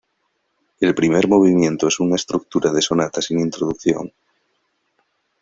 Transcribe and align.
El 0.79 0.95
primer 0.95 1.27
movimiento 1.27 1.87
es 1.87 1.99
una 1.99 2.15
estructura 2.15 2.71
de 2.73 2.81
sonata 2.81 3.21
sin 3.21 3.39
introducción. 3.39 4.11